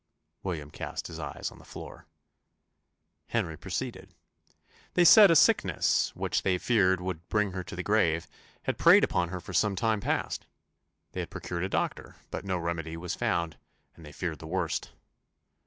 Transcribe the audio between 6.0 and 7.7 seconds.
which they feared would bring her